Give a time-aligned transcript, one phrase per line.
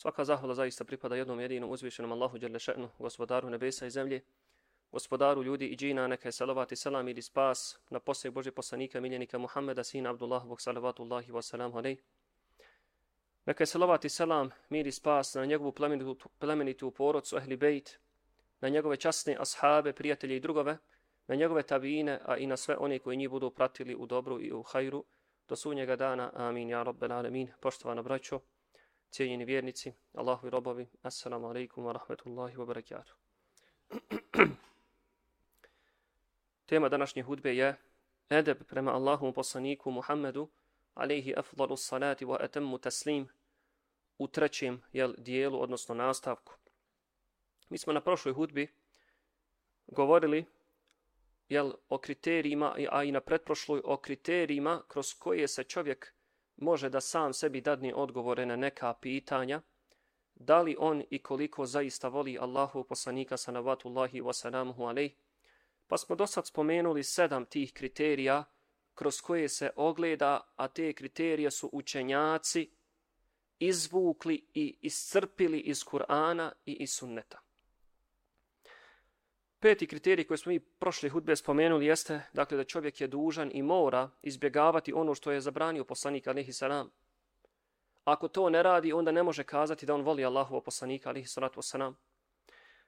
[0.00, 4.20] Svaka zahvala zaista pripada jednom jedinom uzvišenom Allahu Đerlešenu, gospodaru nebesa i zemlje,
[4.92, 9.38] gospodaru ljudi i džina, neka je salavati salam ili spas na posljednog Božje poslanika, miljenika
[9.38, 11.96] Muhammeda, sina Abdullahovog salavatullahi wa salam alej.
[13.46, 17.98] Neka je salavati salam, mir i spas na njegovu plemenitu, plemenitu porodcu, ehli bejt,
[18.60, 20.78] na njegove časne ashabe, prijatelje i drugove,
[21.26, 24.52] na njegove tabine, a i na sve one koji njih budu pratili u dobru i
[24.52, 25.04] u hajru,
[25.48, 26.30] do sunnjega dana.
[26.34, 27.48] Amin, ja rabbel alemin.
[27.60, 28.40] Poštovana braćo,
[29.10, 33.12] cijenjeni vjernici, Allahu i robovi, assalamu alaikum wa rahmetullahi wa barakatuh.
[36.66, 37.76] Tema današnje hudbe je
[38.28, 40.48] edeb prema Allahu poslaniku Muhammedu,
[40.94, 43.28] alaihi afdalu salati wa etemmu taslim,
[44.18, 46.52] u trećem jel, dijelu, odnosno nastavku.
[47.68, 48.68] Mi smo na prošloj hudbi
[49.86, 50.44] govorili
[51.48, 56.14] jel, o kriterijima, a i na pretprošloj o kriterijima kroz koje se čovjek
[56.60, 59.60] može da sam sebi dadni odgovore na neka pitanja,
[60.34, 65.14] da li on i koliko zaista voli Allahu poslanika sanavatullahi wasalamuhu alej.
[65.86, 68.44] Pa smo do sad spomenuli sedam tih kriterija
[68.94, 72.70] kroz koje se ogleda, a te kriterije su učenjaci
[73.58, 77.38] izvukli i iscrpili iz Kur'ana i iz sunneta.
[79.60, 83.62] Peti kriterij koji smo mi prošle hudbe spomenuli jeste dakle da čovjek je dužan i
[83.62, 86.90] mora izbjegavati ono što je zabranio poslanik alihi salam.
[88.04, 91.60] Ako to ne radi, onda ne može kazati da on voli Allahovo poslanika alihi salatu
[91.60, 91.94] wasalam.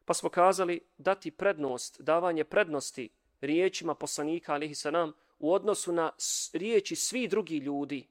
[0.05, 3.09] Pa smo kazali dati prednost, davanje prednosti
[3.41, 6.11] riječima poslanika alihi salam u odnosu na
[6.53, 8.09] riječi svi drugi ljudi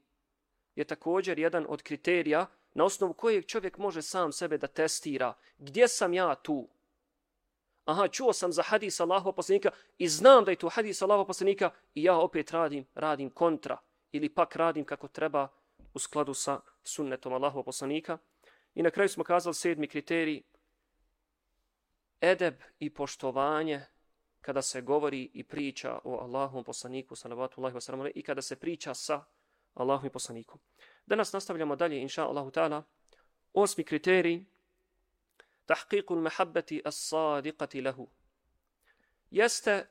[0.76, 5.34] je također jedan od kriterija na osnovu kojeg čovjek može sam sebe da testira.
[5.58, 6.68] Gdje sam ja tu?
[7.84, 11.70] Aha, čuo sam za hadis Allahova poslanika i znam da je to hadis Allahova poslanika
[11.94, 13.78] i ja opet radim, radim kontra
[14.12, 15.48] ili pak radim kako treba
[15.94, 18.18] u skladu sa sunnetom Allahova poslanika.
[18.74, 20.42] I na kraju smo kazali sedmi kriterij,
[22.20, 23.86] edeb i poštovanje
[24.40, 28.94] kada se govori i priča o Allahovom poslaniku, salavatu Allahi wasalam, i kada se priča
[28.94, 29.24] sa
[29.74, 30.60] Allahovim poslanikom.
[31.06, 32.82] Danas nastavljamo dalje, inša Allahu ta'ala,
[33.52, 34.44] osmi kriterij,
[35.72, 38.08] tahqiqul mahabbati as-sadiqati lahu.
[39.30, 39.86] Jeste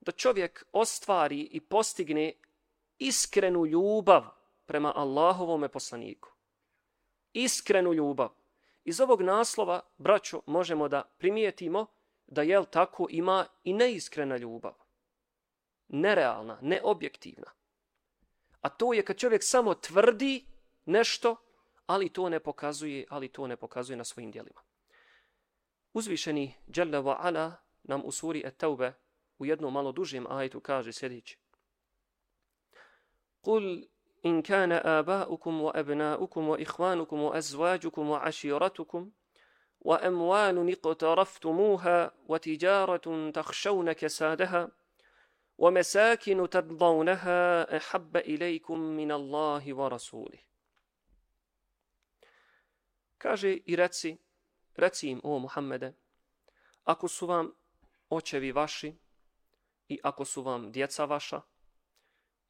[0.00, 2.32] da čovjek ostvari i postigne
[2.98, 4.24] iskrenu ljubav
[4.66, 6.30] prema Allahovom poslaniku.
[7.32, 8.28] Iskrenu ljubav.
[8.84, 11.86] Iz ovog naslova, braćo, možemo da primijetimo
[12.26, 14.74] da jel tako ima i neiskrena ljubav.
[15.88, 17.50] Nerealna, neobjektivna.
[18.60, 20.44] A to je kad čovjek samo tvrdi
[20.84, 21.36] nešto,
[21.86, 24.67] ali to ne pokazuje, ali to ne pokazuje na svojim djelima.
[25.98, 28.92] Uzvišeni Jalla wa Ala nam u suri At-Tawbe
[29.38, 31.36] u jednom malo dužem ajetu kaže sljedeće.
[33.40, 33.82] Kul
[34.22, 39.12] in kana aba'ukum wa abna'ukum wa ikhwanukum wa azwajukum wa ashiratukum
[39.80, 44.68] wa amwalun iqtaraftumuha wa tijaratun takhshawna kasadaha
[45.58, 50.40] wa masakin tardawnaha ahabba ilaykum min Allahi wa rasulih.
[53.18, 54.18] Kaže i reci
[54.78, 55.92] Reci im, o Muhammede,
[56.84, 57.50] ako su vam
[58.08, 58.94] očevi vaši
[59.88, 61.40] i ako su vam djeca vaša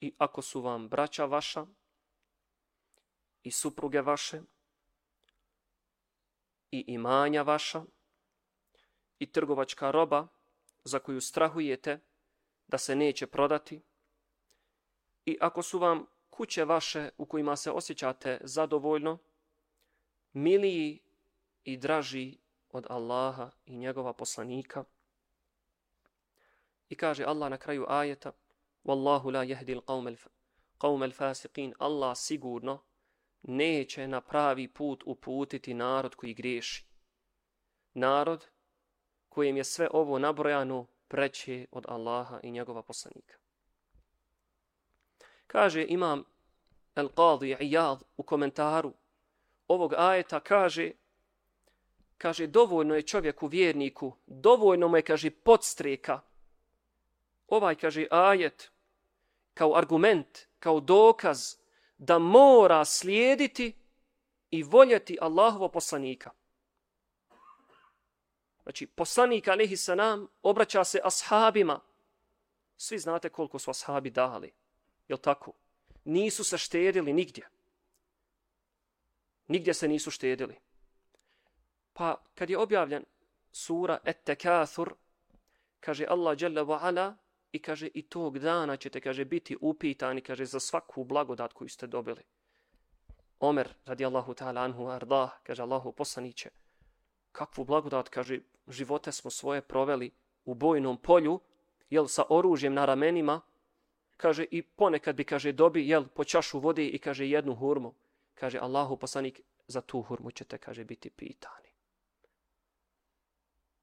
[0.00, 1.66] i ako su vam braća vaša
[3.42, 4.40] i supruge vaše
[6.70, 7.84] i imanja vaša
[9.18, 10.26] i trgovačka roba
[10.84, 12.00] za koju strahujete
[12.66, 13.82] da se neće prodati
[15.24, 19.18] i ako su vam kuće vaše u kojima se osjećate zadovoljno,
[20.32, 21.07] miliji
[21.68, 22.38] i draži
[22.70, 24.84] od Allaha i njegova poslanika.
[26.88, 28.32] I kaže Allah na kraju ajeta
[28.84, 32.82] Wallahu la jehdi l'qawme l'fasiqin Allah sigurno
[33.42, 36.86] neće na pravi put uputiti narod koji griješi.
[37.94, 38.46] Narod
[39.28, 43.34] kojem je sve ovo nabrojano preće od Allaha i njegova poslanika.
[45.46, 46.24] Kaže imam
[46.94, 48.92] El-Qadi Iyad u komentaru
[49.66, 50.92] ovog ajeta kaže
[52.18, 56.20] kaže, dovoljno je čovjeku vjerniku, dovoljno mu je, kaže, podstreka.
[57.46, 58.70] Ovaj, kaže, ajet,
[59.54, 61.54] kao argument, kao dokaz,
[61.98, 63.76] da mora slijediti
[64.50, 66.30] i voljeti Allahovo poslanika.
[68.62, 71.80] Znači, poslanik, alihi sanam, obraća se ashabima.
[72.76, 74.52] Svi znate koliko su ashabi dali.
[75.08, 75.52] Je tako?
[76.04, 77.48] Nisu se štedili nigdje.
[79.48, 80.56] Nigdje se nisu štedili.
[81.98, 83.04] Pa kad je objavljen
[83.52, 84.94] sura Et-Tekathur,
[85.80, 87.16] kaže Allah Jalla wa Ala
[87.52, 91.86] i kaže i tog dana ćete kaže biti upitani kaže za svaku blagodat koju ste
[91.86, 92.22] dobili.
[93.40, 96.50] Omer radijallahu ta'ala anhu arda kaže Allahu poslaniće,
[97.32, 100.10] kakvu blagodat, kaže, živote smo svoje proveli
[100.44, 101.40] u bojnom polju,
[101.90, 103.40] jel, sa oružjem na ramenima,
[104.16, 107.94] kaže, i ponekad bi, kaže, dobi, jel, po čašu vode i, kaže, jednu hurmu.
[108.34, 111.67] Kaže, Allahu poslanik, za tu hurmu ćete, kaže, biti pitani.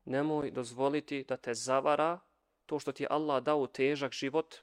[0.05, 2.19] Nemoj dozvoliti da te zavara
[2.65, 4.55] to što ti je Allah dao težak život,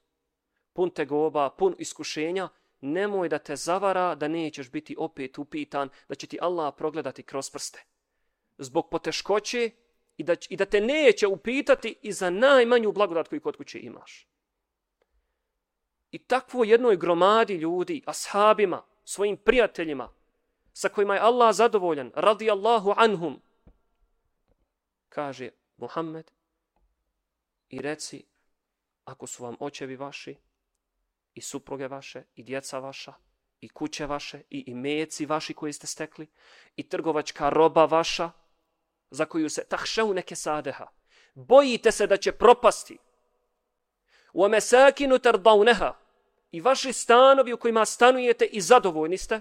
[0.72, 2.48] pun tegoba, pun iskušenja,
[2.80, 7.50] nemoj da te zavara da nećeš biti opet upitan, da će ti Allah progledati kroz
[7.50, 7.84] prste.
[8.58, 9.70] Zbog poteškoće
[10.16, 14.28] i da, i da te neće upitati i za najmanju blagodat koju kod kuće imaš.
[16.10, 20.12] I takvo jednoj gromadi ljudi, ashabima, svojim prijateljima,
[20.72, 23.40] sa kojima je Allah zadovoljan, radi Allahu anhum,
[25.12, 26.30] kaže Muhammed,
[27.68, 28.24] i reci,
[29.04, 30.36] ako su vam očevi vaši,
[31.34, 33.14] i supruge vaše, i djeca vaša,
[33.60, 36.26] i kuće vaše, i imeci vaši koji ste stekli,
[36.76, 38.30] i trgovačka roba vaša,
[39.10, 40.86] za koju se tahšau neke sadeha,
[41.34, 42.98] bojite se da će propasti,
[44.32, 45.94] u mesakinu tardauneha,
[46.50, 49.40] i vaši stanovi u kojima stanujete i zadovoljni ste,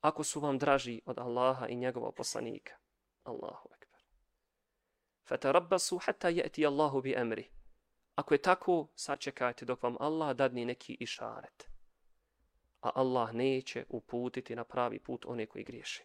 [0.00, 2.76] ako su vam draži od Allaha i njegovog poslanika.
[3.24, 3.77] Allahu
[5.28, 5.38] ekber.
[5.38, 7.02] Fatarabbasu hatta yati Allahu.
[8.16, 11.68] Ako je tako, sačekajte dok vam Allah dadni neki išaret.
[12.80, 16.04] A Allah neće uputiti na pravi put one koji griješi.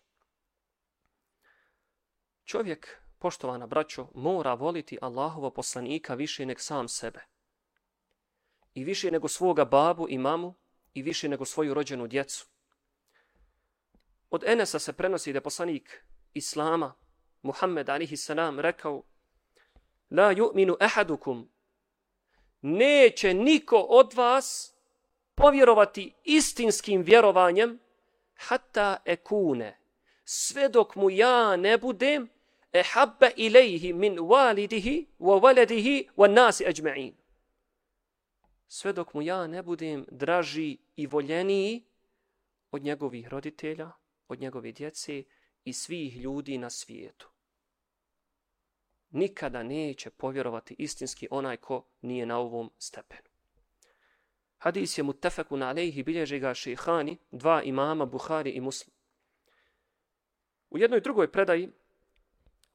[2.45, 7.19] Čovjek, poštovana braćo, mora voliti Allahovo poslanika više nek sam sebe.
[8.73, 10.55] I više nego svoga babu i mamu
[10.93, 12.47] i više nego svoju rođenu djecu.
[14.29, 16.03] Od Enesa se prenosi da poslanik
[16.33, 16.93] Islama,
[17.41, 19.03] Muhammed alihi salam, rekao
[20.13, 21.50] La yu'minu ahadukum.
[22.62, 24.74] Neće niko od vas
[25.36, 27.80] povjerovati istinskim vjerovanjem
[28.36, 29.77] hatta ekune.
[30.24, 32.30] Sve dok mu ja ne budem
[32.74, 37.13] ehabba ilaihi min walidihi wa waladihi wa nasi ajma'in.
[38.68, 41.83] Sve dok mu ja ne budem draži i voljeniji
[42.71, 43.92] od njegovih roditelja
[44.27, 45.24] od njegove djece
[45.65, 47.32] i svih ljudi na svijetu.
[49.13, 53.30] Nikada neće povjerovati istinski onaj ko nije na ovom stepenu.
[54.57, 58.94] Hadis je mutafeku na alejhi bilježi ga šehani, dva imama Buhari i Muslim.
[60.69, 61.69] U jednoj drugoj predaji,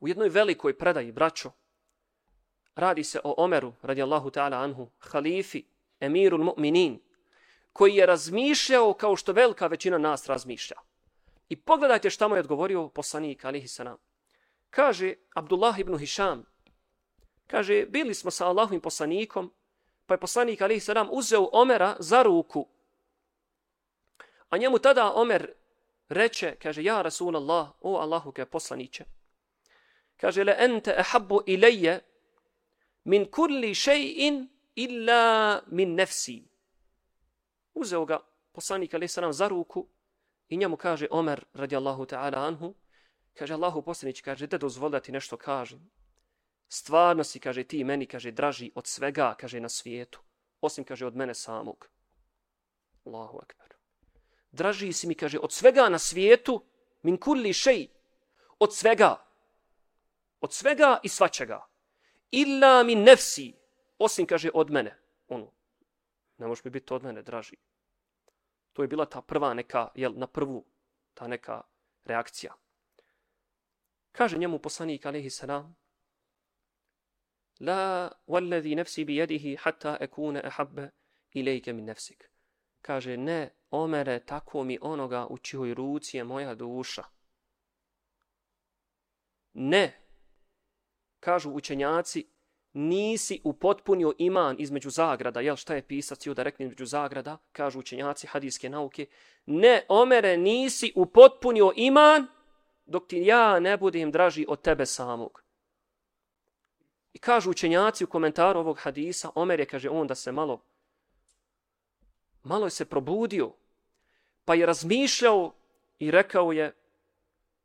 [0.00, 1.50] u jednoj velikoj predaji, braćo,
[2.74, 5.64] radi se o Omeru, radijallahu ta'ala anhu, halifi,
[6.00, 6.98] emirul mu'minin,
[7.72, 10.76] koji je razmišljao kao što velika većina nas razmišlja.
[11.48, 14.07] I pogledajte šta mu je odgovorio poslanik, alihi salam.
[14.70, 16.44] Kaže Abdullah ibn Hišam,
[17.46, 19.52] kaže, bili smo sa Allahovim poslanikom,
[20.06, 22.68] pa je poslanik, alaihi salam, uzeo Omera za ruku.
[24.48, 25.52] A njemu tada Omer
[26.08, 29.04] reče, kaže, ja Rasul Allah, o Allahu ke poslaniće,
[30.16, 32.00] kaže, le ente ehabbu ilaje
[33.04, 36.44] min kulli še'in illa min nefsi.
[37.74, 38.20] Uzeo ga
[38.52, 39.86] poslanik, alaihi salam, za ruku,
[40.48, 42.74] I njemu kaže Omer radijallahu ta'ala anhu,
[43.38, 45.90] kaže Allahu poslanić, kaže da dozvoliti nešto kažem.
[46.68, 50.20] Stvarno si, kaže ti meni, kaže draži od svega, kaže na svijetu,
[50.60, 51.88] osim, kaže od mene samog.
[53.04, 53.74] Allahu akbar.
[54.50, 56.64] Draži si mi, kaže, od svega na svijetu,
[57.02, 57.88] min kulli šej,
[58.58, 59.16] od svega,
[60.40, 61.66] od svega i svačega.
[62.30, 63.54] Illa min nefsi,
[63.98, 64.98] osim, kaže, od mene.
[65.28, 65.52] Ono,
[66.38, 67.56] ne može mi biti od mene, draži.
[68.72, 70.64] To je bila ta prva neka, jel, na prvu,
[71.14, 71.62] ta neka
[72.04, 72.54] reakcija.
[74.18, 75.76] Kaže njemu poslanik, alaihi salam,
[77.60, 80.88] La walladhi nafsi bi yadihi hatta akuna ahabba
[81.32, 82.30] ilayka min nafsik.
[82.82, 87.04] Kaže ne, Omere, tako mi onoga u čijoj ruci je moja duša.
[89.52, 90.00] Ne,
[91.20, 92.26] kažu učenjaci,
[92.72, 98.26] nisi upotpunio iman između zagrada, jel šta je pisac da rekli između zagrada, kažu učenjaci
[98.26, 99.06] hadijske nauke,
[99.46, 102.37] ne, Omere, nisi upotpunio iman
[102.88, 105.42] dok ti ja ne budem draži od tebe samog.
[107.12, 110.62] I kažu učenjaci u komentaru ovog hadisa, Omer je, kaže on, da se malo,
[112.42, 113.52] malo je se probudio,
[114.44, 115.54] pa je razmišljao
[115.98, 116.74] i rekao je,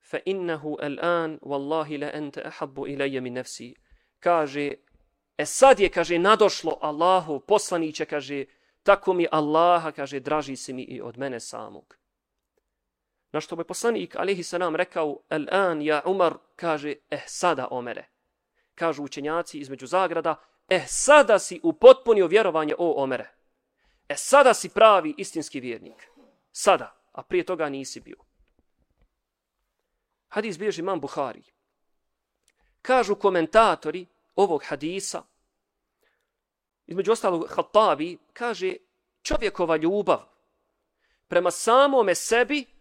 [0.02, 3.76] fa innahu al-an wallahi la anta ahabbu ilayya min nafsi
[4.20, 4.72] kaže
[5.38, 8.46] E sad je, kaže, nadošlo Allahu, poslaniće, kaže,
[8.84, 11.98] tako mi Allaha, kaže, draži se mi i od mene samog.
[13.34, 18.08] Na što bi poslanik, alihi salam, rekao, el an, ja Umar, kaže, eh, sada, Omere.
[18.76, 20.36] Kažu učenjaci između zagrada,
[20.70, 23.32] eh, sada si upotpunio vjerovanje o Omere.
[24.10, 26.10] E sada si pravi istinski vjernik.
[26.52, 27.00] Sada.
[27.14, 28.16] a prije toga nisi bio.
[30.28, 31.44] Hadis bježi imam Buhari.
[32.82, 35.24] Kažu komentatori ovog hadisa,
[36.86, 38.76] između ostalog Hattabi, kaže
[39.22, 40.24] čovjekova ljubav
[41.28, 42.73] prema samome sebi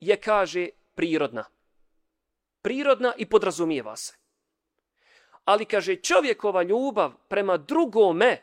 [0.00, 1.44] je, kaže, prirodna.
[2.62, 4.14] Prirodna i podrazumijeva se.
[5.44, 8.42] Ali, kaže, čovjekova ljubav prema drugome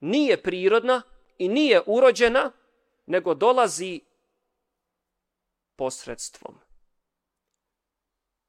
[0.00, 1.02] nije prirodna
[1.38, 2.52] i nije urođena,
[3.06, 4.00] nego dolazi
[5.76, 6.58] posredstvom.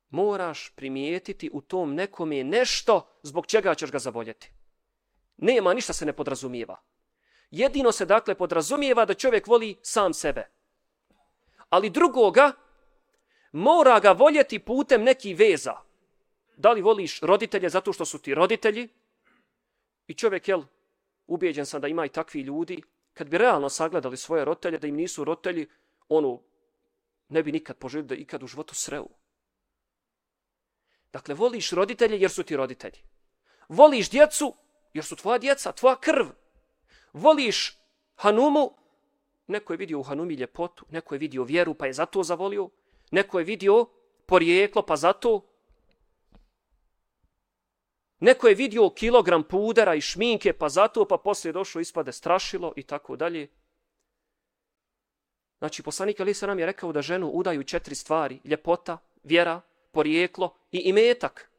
[0.09, 4.51] Moraš primijetiti u tom nekome nešto zbog čega ćeš ga zavoljeti.
[5.37, 6.81] Nema, ništa se ne podrazumijeva.
[7.51, 10.58] Jedino se dakle podrazumijeva da čovjek voli sam sebe.
[11.69, 12.51] Ali drugoga
[13.51, 15.73] mora ga voljeti putem nekih veza.
[16.57, 18.87] Da li voliš roditelje zato što su ti roditelji?
[20.07, 20.63] I čovjek, jel,
[21.27, 22.81] ubijeđen sam da ima i takvi ljudi,
[23.13, 25.67] kad bi realno sagledali svoje roditelje, da im nisu roditelji,
[26.09, 26.41] ono,
[27.29, 29.09] ne bi nikad poželio da ikad u životu sreu.
[31.13, 32.99] Dakle, voliš roditelje jer su ti roditelji.
[33.69, 34.55] Voliš djecu
[34.93, 36.25] jer su tvoja djeca, tvoja krv.
[37.13, 37.77] Voliš
[38.15, 38.73] Hanumu,
[39.49, 42.69] neko je vidio u Hanumi ljepotu, neko je vidio vjeru pa je zato zavolio,
[43.11, 43.85] neko je vidio
[44.25, 45.41] porijeklo pa zato.
[48.19, 52.83] Neko je vidio kilogram pudera i šminke pa zato pa poslije došlo ispade strašilo i
[52.83, 53.47] tako dalje.
[55.57, 58.39] Znači, poslanik Ali nam je rekao da ženu udaju četiri stvari.
[58.43, 61.51] Ljepota, vjera, porijeklo i imetak.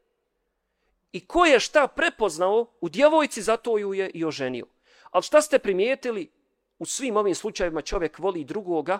[1.11, 4.65] I ko je šta prepoznao u djevojci, zato ju je i oženio.
[5.11, 6.31] Ali šta ste primijetili?
[6.81, 8.99] U svim ovim slučajevima čovjek voli drugoga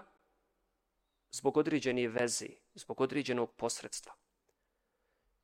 [1.32, 4.14] zbog određene veze, zbog određenog posredstva.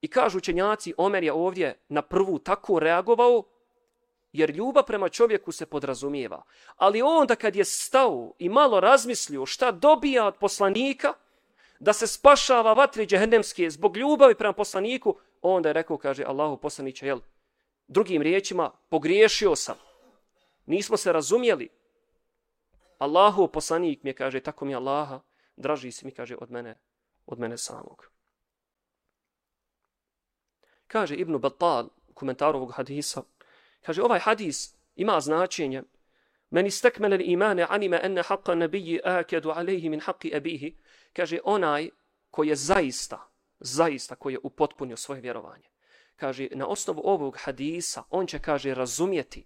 [0.01, 3.43] I kažu učenjaci, Omer je ovdje na prvu tako reagovao,
[4.31, 6.43] jer ljubav prema čovjeku se podrazumijeva.
[6.75, 11.13] Ali onda kad je stao i malo razmislio šta dobija od poslanika,
[11.79, 17.07] da se spašava vatri džehendemske zbog ljubavi prema poslaniku, onda je rekao, kaže Allahu poslaniće,
[17.07, 17.19] jel,
[17.87, 19.75] drugim riječima, pogriješio sam.
[20.65, 21.76] Nismo se razumjeli.
[22.97, 25.21] Allahu poslanik mi je, kaže, tako mi Allaha,
[25.55, 26.75] draži si mi, kaže, od mene,
[27.25, 28.11] od mene samog.
[30.87, 33.23] Kaže Ibn Battal komentar komentaru ovog hadisa,
[33.81, 35.83] kaže, ovaj hadis ima značenje,
[36.49, 40.77] Men istakmel imane anima enne haqqa nabiji akadu alejhi min haqqi abihi.
[41.13, 41.89] Kaže, onaj
[42.31, 45.69] koji je zaista, zaista koji je upotpunio svoje vjerovanje.
[46.15, 49.45] Kaže, na osnovu ovog hadisa, on će, kaže, razumjeti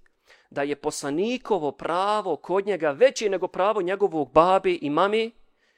[0.51, 5.31] da je poslanikovo pravo kod njega veće nego pravo njegovog babi i mami,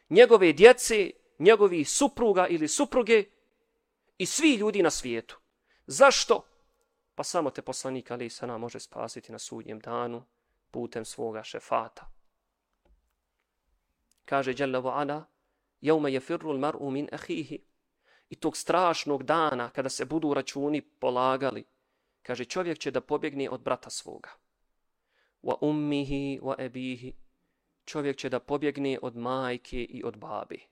[0.10, 3.24] njegove djece, njegovih supruga ili supruge
[4.18, 5.40] i svi ljudi na svijetu.
[5.88, 6.46] Zašto?
[7.16, 10.24] Pa samo te poslanik Ali Sana može spasiti na sudnjem danu
[10.72, 12.06] putem svoga šefata.
[14.26, 15.26] Kaže Jalla wa Ala,
[15.82, 17.66] jevme je firru mar'u min ahihi.
[18.30, 21.66] I tog strašnog dana, kada se budu računi polagali,
[22.22, 24.43] kaže čovjek će da pobjegne od brata svoga
[25.44, 27.14] wa ummihi wa abihi
[27.86, 30.68] čovjek će da pobjegne od majke i od babi.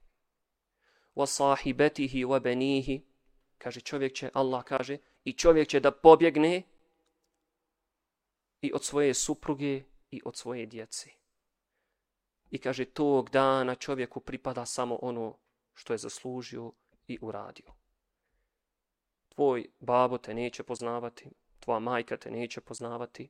[1.15, 3.01] wa sahibatihi wa benihi.
[3.57, 6.63] kaže čovjek će Allah kaže i čovjek će da pobjegne
[8.61, 11.09] i od svoje supruge i od svoje djece
[12.51, 15.37] i kaže tog dana čovjeku pripada samo ono
[15.73, 16.71] što je zaslužio
[17.07, 17.73] i uradio
[19.29, 23.29] tvoj babo te neće poznavati tvoja majka te neće poznavati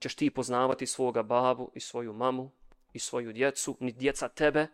[0.00, 2.50] ćeš ti poznavati svoga babu i svoju mamu
[2.92, 4.66] i svoju djecu, ni djeca tebe.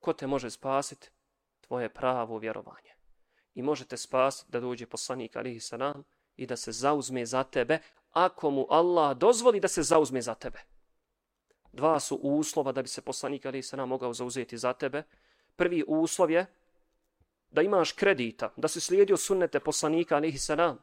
[0.00, 1.10] Ko te može spasiti?
[1.60, 2.90] Tvoje pravo vjerovanje.
[3.54, 6.04] I možete spasiti da dođe poslanik alihi salam
[6.36, 7.78] i da se zauzme za tebe,
[8.10, 10.58] ako mu Allah dozvoli da se zauzme za tebe.
[11.72, 15.02] Dva su uslova da bi se poslanik alihi salam mogao zauzeti za tebe.
[15.56, 16.46] Prvi uslov je
[17.50, 20.78] da imaš kredita, da se slijedio sunnete poslanika alihi salam,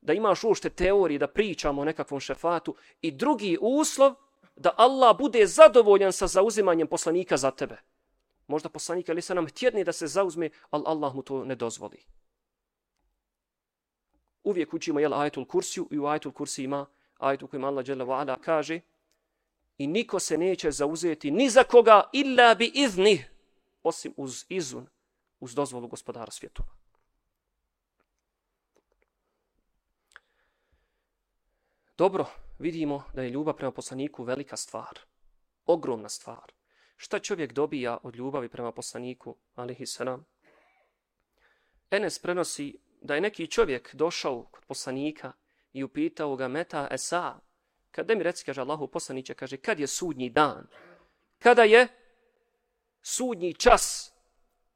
[0.00, 4.14] da imaš ušte teorije da pričamo o nekakvom šefatu i drugi uslov
[4.56, 7.78] da Allah bude zadovoljan sa zauzimanjem poslanika za tebe.
[8.46, 12.04] Možda poslanik ali se nam htjedni da se zauzme, ali Allah mu to ne dozvoli.
[14.44, 16.86] Uvijek učimo jel ajetul kursiju i u ajetul kursi ima
[17.18, 18.80] ajetu kojim Allah dželle ala kaže
[19.78, 23.24] i niko se neće zauzeti ni za koga illa bi izni
[23.82, 24.86] osim uz izun,
[25.40, 26.68] uz dozvolu gospodara svjetova.
[31.98, 32.26] Dobro,
[32.58, 34.98] vidimo da je ljubav prema poslaniku velika stvar.
[35.66, 36.52] Ogromna stvar.
[36.96, 40.26] Šta čovjek dobija od ljubavi prema poslaniku, alihi salam?
[41.90, 45.32] Enes prenosi da je neki čovjek došao kod poslanika
[45.72, 47.40] i upitao ga meta esa,
[47.90, 50.66] kada mi reci, kaže Allahu poslaniće, kaže, kad je sudnji dan?
[51.38, 51.88] Kada je
[53.02, 54.12] sudnji čas?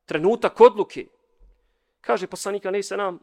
[0.04, 1.06] Trenutak odluke?
[2.00, 3.18] Kaže poslanika, ne se nam,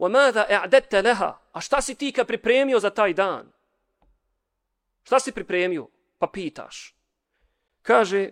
[0.00, 3.52] وَمَاذَا اَعْدَدْتَ لَهَا A šta si ti kad pripremio za taj dan?
[5.02, 5.88] Šta si pripremio?
[6.18, 6.96] Pa pitaš.
[7.82, 8.30] Kaže,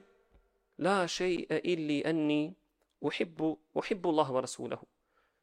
[0.79, 2.55] la še'e illi enni
[3.01, 4.87] uhibbu, uhibbu Allah wa rasulahu.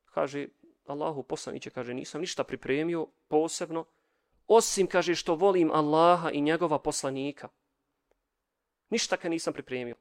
[0.06, 0.48] Kaže,
[0.86, 3.86] Allahu poslaniće, kaže, nisam ništa pripremio posebno,
[4.48, 7.50] osim, kaže, što volim Allaha i njegova poslanika.
[8.89, 9.96] Ništa kad nisam pripremio.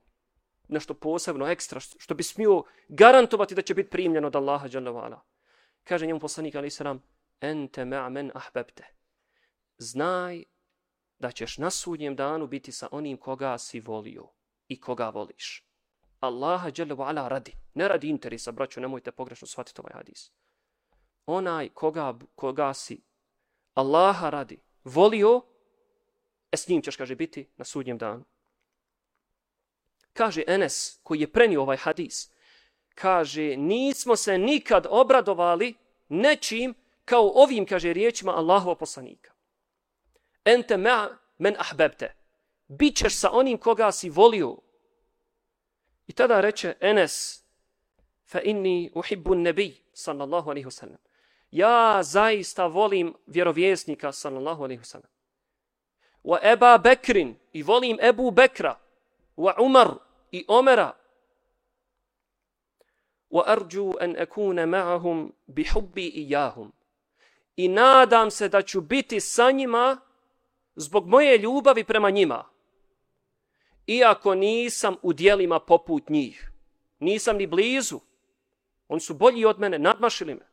[0.69, 5.21] Nešto posebno, ekstra, što bi smio garantovati da će biti primljeno od Allaha džannavala.
[5.86, 7.04] Kaže njemu poslanik, ali sram,
[7.42, 8.84] ente me'amen ahbebte.
[9.78, 10.44] Znaj
[11.20, 14.28] da ćeš na sudnjem danu biti sa onim koga si volio
[14.68, 15.66] i koga voliš.
[16.20, 17.54] Allaha dželle ala radi.
[17.74, 20.32] Ne radi interesa, braćo, nemojte pogrešno shvatiti ovaj hadis.
[21.26, 23.02] Onaj koga, koga si
[23.74, 25.42] Allaha radi volio,
[26.52, 28.26] e s njim ćeš, kaže, biti na sudnjem danu.
[30.14, 32.32] Kaže Enes, koji je prenio ovaj hadis,
[32.96, 35.74] kaže, nismo se nikad obradovali
[36.10, 36.74] nečim
[37.06, 39.32] kao ovim, kaže, riječima Allahova poslanika.
[40.46, 42.16] Ente ma men ahbebte.
[42.68, 44.58] Bićeš sa onim koga si volio.
[46.08, 47.44] I tada reče Enes,
[48.26, 50.98] fa inni uhibbu nebi, sallallahu alaihi wasallam.
[51.52, 55.10] Ja zaista volim vjerovjesnika, sallallahu alaihi wasallam.
[56.24, 58.80] Wa Eba Bekrin, i volim Ebu Bekra,
[59.38, 59.94] wa Umar,
[60.32, 60.94] i Omera,
[63.36, 66.72] وأرجو أن an معهم بحبي bi hubbi iyahum
[67.58, 69.98] i nadam se da ću biti sa njima
[70.76, 72.46] zbog moje ljubavi prema njima.
[73.88, 76.52] Iako nisam u dijelima poput njih.
[77.00, 78.00] Nisam ni blizu.
[78.88, 80.48] Oni su bolji od mene, nadmašili me.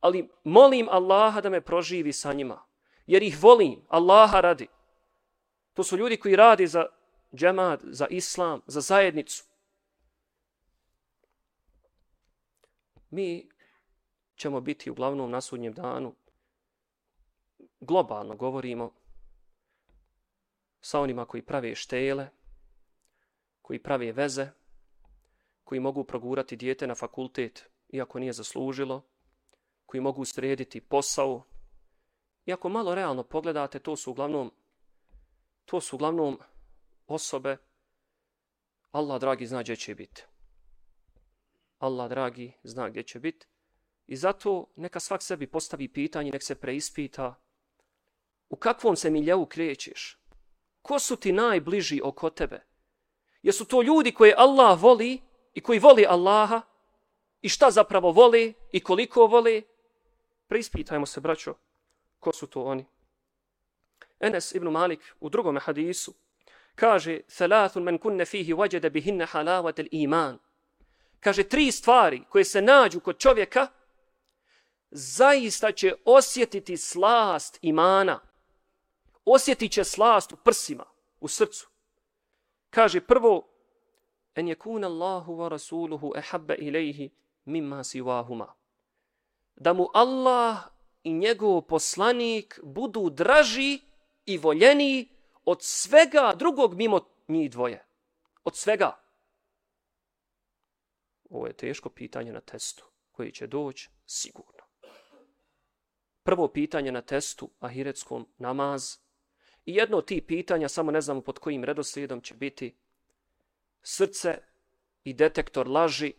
[0.00, 2.62] Ali molim Allaha da me proživi sa njima.
[3.06, 4.66] Jer ih volim, Allaha radi.
[5.74, 6.86] To su ljudi koji radi za
[7.34, 9.44] džemad, za islam, za zajednicu.
[13.14, 13.48] Mi
[14.36, 16.14] ćemo biti uglavnom na sudnjem danu.
[17.80, 18.92] Globalno govorimo
[20.80, 22.28] sa onima koji prave štele,
[23.62, 24.48] koji prave veze,
[25.64, 29.02] koji mogu progurati dijete na fakultet iako nije zaslužilo,
[29.86, 31.42] koji mogu srediti posao.
[32.46, 34.52] Iako malo realno pogledate, to su uglavnom,
[35.64, 36.38] to su uglavnom
[37.06, 37.56] osobe,
[38.90, 40.24] Allah dragi zna gdje će biti.
[41.78, 43.46] Allah dragi zna gdje će biti.
[44.06, 47.34] I zato neka svak sebi postavi pitanje, nek se preispita
[48.48, 50.18] u kakvom se miljevu krećeš.
[50.82, 52.60] Ko su ti najbliži oko tebe?
[53.42, 55.20] Jesu to ljudi koje Allah voli
[55.54, 56.60] i koji voli Allaha?
[57.42, 59.62] I šta zapravo voli i koliko voli?
[60.46, 61.54] Preispitajmo se, braćo,
[62.20, 62.84] ko su to oni?
[64.20, 66.14] Enes ibn Malik u drugom hadisu
[66.74, 70.38] kaže Thalathun man kunna fihi wajada bihinna halavat iman
[71.24, 73.66] Kaže tri stvari koje se nađu kod čovjeka
[74.90, 78.20] zaista će osjetiti slast imana
[79.24, 80.84] osjetit će slast u prsima,
[81.20, 81.68] u srcu.
[82.70, 83.48] Kaže prvo,
[84.34, 87.10] en je kun Allahu wa rasuluhu ehabbe ilaihi
[87.44, 88.52] mimma siwahuma.
[89.56, 90.58] Da mu Allah
[91.02, 93.80] i njegov poslanik budu draži
[94.26, 95.08] i voljeniji
[95.44, 97.86] od svega drugog mimo njih dvoje.
[98.44, 99.03] Od svega.
[101.34, 104.64] Ovo je teško pitanje na testu koji će doći sigurno.
[106.22, 108.98] Prvo pitanje na testu ahiretskom namaz
[109.66, 112.76] I jedno od tih pitanja, samo ne znamo pod kojim redoslijedom će biti
[113.82, 114.38] srce
[115.04, 116.12] i detektor laži,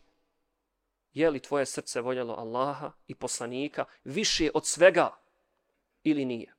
[1.14, 5.18] je li tvoje srce voljelo Allaha i poslanika više od svega
[6.04, 6.56] ili nije.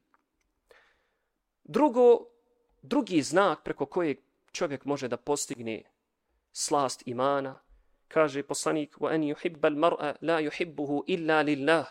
[1.64, 2.26] Drugo,
[2.82, 4.18] drugi znak preko kojeg
[4.52, 5.82] čovjek može da postigne
[6.52, 7.65] slast imana,
[8.07, 11.85] kaže poslanik وَأَنْ يُحِبَّ الْمَرْأَ لَا يُحِبُّهُ إِلَّا لِلَّهِ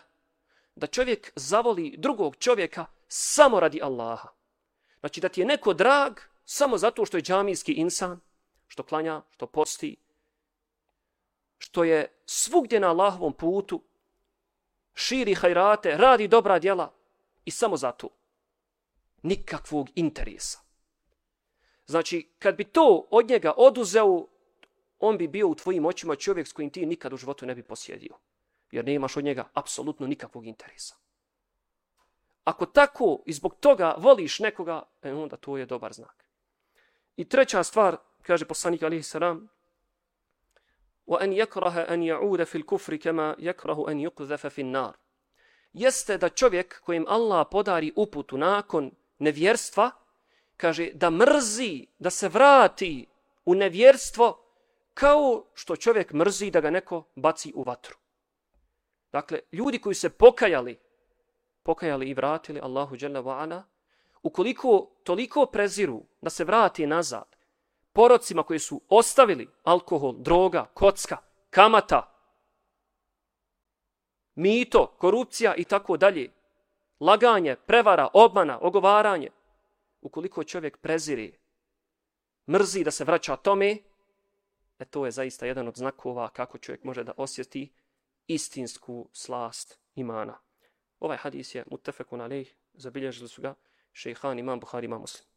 [0.75, 4.29] da čovjek zavoli drugog čovjeka samo radi Allaha.
[4.99, 8.19] Znači da ti je neko drag samo zato što je džamijski insan,
[8.67, 9.97] što klanja, što posti,
[11.57, 13.83] što je svugdje na Allahovom putu,
[14.93, 16.93] širi hajrate, radi dobra djela
[17.45, 18.09] i samo zato.
[19.23, 20.59] Nikakvog interesa.
[21.85, 24.27] Znači, kad bi to od njega oduzeo,
[24.99, 27.63] on bi bio u tvojim očima čovjek s kojim ti nikad u životu ne bi
[27.63, 28.17] posjedio.
[28.71, 30.95] Jer ne imaš od njega apsolutno nikakvog interesa.
[32.43, 36.25] Ako tako i zbog toga voliš nekoga, e, onda to je dobar znak.
[37.15, 39.49] I treća stvar, kaže poslanik alihi salam,
[41.07, 44.93] وَأَنْ يَكْرَهَ أَنْ يَعُودَ فِي الْكُفْرِ كَمَا يَكْرَهُ أَنْ يُقْذَفَ فِي النَّارِ
[45.73, 49.91] Jeste da čovjek kojim Allah podari uputu nakon nevjerstva,
[50.57, 53.07] kaže da mrzi, da se vrati
[53.45, 54.44] u nevjerstvo
[54.96, 57.96] kao što čovjek mrzi da ga neko baci u vatru.
[59.12, 60.78] Dakle, ljudi koji se pokajali,
[61.62, 63.62] pokajali i vratili Allahu dželle ve
[64.22, 67.36] ukoliko toliko preziru da se vrati nazad,
[67.92, 71.16] porocima koji su ostavili alkohol, droga, kocka,
[71.50, 72.12] kamata,
[74.34, 76.32] mito, korupcija i tako dalje,
[77.00, 79.30] laganje, prevara, obmana, ogovaranje,
[80.00, 81.38] ukoliko čovjek preziri,
[82.50, 83.76] mrzi da se vraća tome,
[84.78, 87.72] e to je zaista jedan od znakova kako čovjek može da osjeti
[88.26, 90.38] istinsku slast imana.
[91.00, 93.54] Ovaj hadis je mutafekun alejh, zabilježili su ga
[93.92, 95.28] šejhan imam Buhari imam Muslim.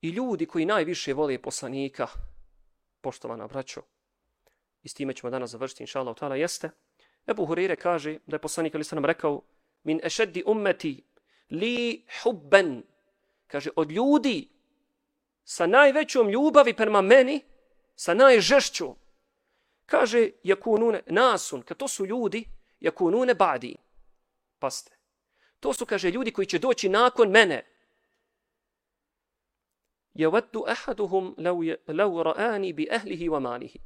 [0.00, 2.06] I ljudi koji najviše vole poslanika,
[3.00, 3.82] poštovana braćo,
[4.82, 6.70] i s time ćemo danas završiti, inša Allah, tala, jeste,
[7.26, 9.42] Ebu Hurire kaže da je poslanik ali nam rekao
[9.84, 11.04] min ešeddi ummeti
[11.50, 12.82] li hubben,
[13.46, 14.48] kaže, od ljudi
[15.50, 17.40] sa najvećom ljubavi prema meni,
[17.94, 18.94] sa najžešćom,
[19.86, 22.44] kaže, jakunune, nasun, kad to su ljudi,
[22.80, 23.76] jakunune badi.
[24.58, 24.96] Paste.
[25.60, 27.64] To su, kaže, ljudi koji će doći nakon mene.
[30.14, 33.78] Jawaddu ahaduhum law ra'ani bi ahlihi wa malihi.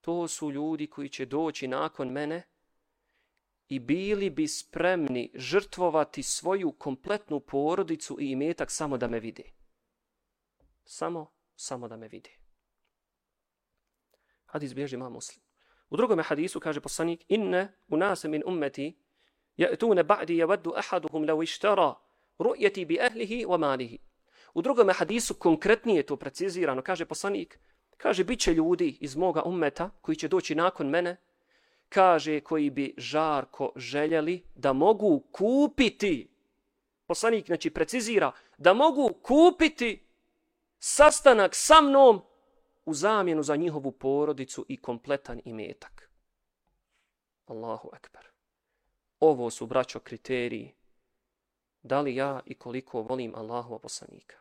[0.00, 2.42] To su ljudi koji će doći nakon mene
[3.68, 9.59] i bili bi spremni žrtvovati svoju kompletnu porodicu i imetak samo da me vide.
[10.92, 12.30] Samo, samo da me vide.
[14.46, 15.42] Hadis bježi ima muslim.
[15.90, 18.98] U drugom hadisu kaže poslanik, inne u nas min ummeti
[19.56, 21.94] ja'tune ba'di javaddu ahaduhum lau ištara
[22.38, 23.98] ru'jeti bi ahlihi wa malihi.
[24.54, 27.60] U drugom hadisu konkretnije to precizirano, kaže poslanik,
[27.96, 31.16] kaže, bit će ljudi iz moga ummeta koji će doći nakon mene,
[31.88, 36.30] kaže, koji bi žarko željeli da mogu kupiti,
[37.06, 40.09] poslanik znači precizira, da mogu kupiti
[40.80, 42.22] sastanak sa mnom
[42.84, 46.10] u zamjenu za njihovu porodicu i kompletan imetak.
[47.46, 48.26] Allahu ekber.
[49.20, 50.74] Ovo su, braćo, kriteriji
[51.82, 54.36] da li ja i koliko volim Allahu poslanika.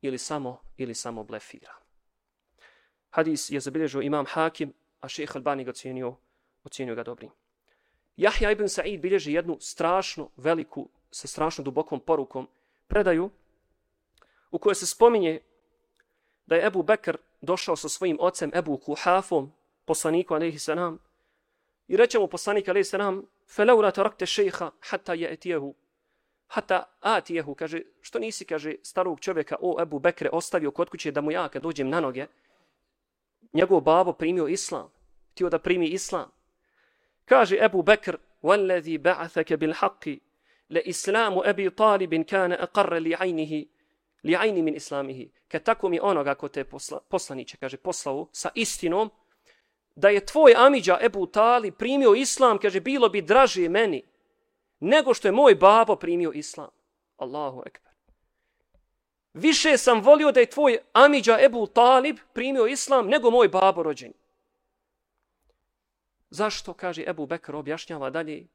[0.00, 1.74] Ili samo, ili samo blefira.
[3.10, 6.16] Hadis je zabilježio imam Hakim, a šeha Albani ga ocjenio,
[6.64, 7.30] ocjenio ga dobrim.
[8.16, 12.48] Jahja ibn Sa'id bilježi jednu strašnu, veliku, sa strašno dubokom porukom
[12.86, 13.30] predaju
[14.51, 15.41] u kojoj se spominje
[16.45, 19.51] da je Ebu Bekr došao sa svojim ocem Ebu Kuhafom,
[19.85, 20.99] poslaniku alaihi salam,
[21.87, 25.75] i reče mu poslanik alaihi salam, felaura tarakte šeha hata je etijehu,
[26.47, 31.21] hata atijehu, kaže, što nisi, kaže, starog čovjeka, o Ebu Bekre, ostavio kod kuće da
[31.21, 32.25] mu ja kad dođem na noge,
[33.53, 34.89] njegov babo primio islam,
[35.31, 36.31] htio da primi islam.
[37.25, 40.19] Kaže Ebu Bekr, وَالَّذِي بَعَثَكَ بِالْحَقِّ
[40.69, 43.65] لَإِسْلَامُ أَبِي طَالِبٍ كَانَ أَقَرَّ لِعَيْنِهِ
[44.23, 49.09] li'ajni min islamihi, kad tako mi onoga ko te posla, poslaniće, kaže, poslao sa istinom,
[49.95, 54.03] da je tvoj amiđa Ebu Tali primio islam, kaže, bilo bi draže meni,
[54.79, 56.69] nego što je moj babo primio islam.
[57.17, 57.91] Allahu ekber.
[59.33, 64.13] Više sam volio da je tvoj amiđa Ebu Talib primio islam, nego moj babo rođen.
[66.29, 68.47] Zašto, kaže Ebu Bekr, objašnjava dalje,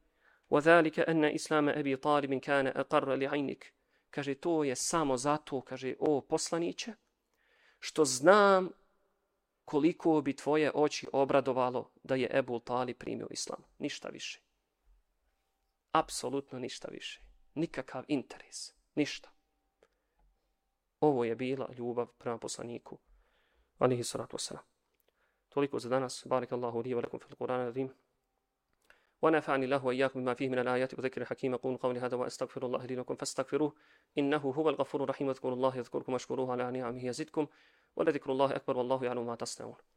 [0.53, 3.73] وَذَلِكَ أَنَّ إِسْلَامَ أَبِي طَالِبٍ كَانَ أَقَرَّ لِعَيْنِكَ
[4.10, 6.94] kaže to je samo zato, kaže o poslaniće,
[7.80, 8.70] što znam
[9.66, 13.64] koliko bi tvoje oči obradovalo da je Ebu Tali primio islam.
[13.80, 14.42] Ništa više.
[15.92, 17.22] Apsolutno ništa više.
[17.56, 18.74] Nikakav interes.
[18.96, 19.32] Ništa.
[21.00, 22.98] Ovo je bila ljubav prema poslaniku.
[23.78, 24.64] Alihi salatu wasalam.
[25.50, 26.24] Toliko za danas.
[26.26, 27.74] Barakallahu li wa lakum fil Qur'an
[29.22, 31.00] ونفعني الله وإياكم بما فيه من الآيات.
[31.00, 33.74] وذكر الحكيم أقول قولي هذا وأستغفر الله لي لكم فاستغفروه.
[34.18, 35.28] إنه هو الغفور الرحيم.
[35.28, 37.48] واذكروا الله يذكركم واشكروه على نعمه يزدكم.
[37.96, 39.97] ولذكر الله أكبر والله يعلم ما تصنعون.